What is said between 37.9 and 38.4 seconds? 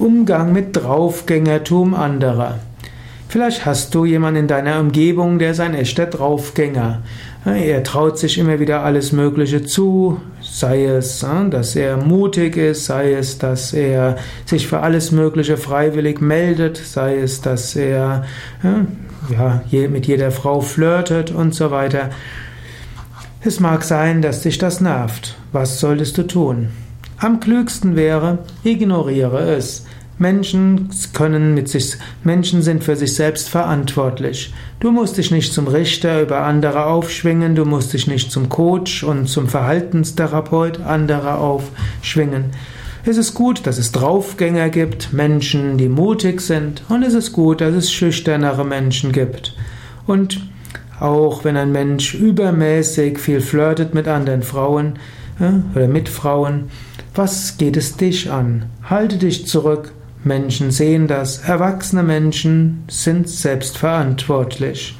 dich nicht